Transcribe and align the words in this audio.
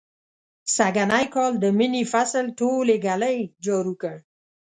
سږنی 0.75 1.25
کال 1.33 1.53
د 1.59 1.65
مني 1.77 2.03
فصل 2.11 2.45
ټول 2.59 2.87
ږلۍ 3.05 3.37
جارو 3.65 3.93
کړ. 4.01 4.15